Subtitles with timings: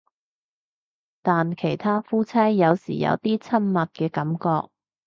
[1.21, 4.71] 但其他夫妻有時有啲親密嘅感覺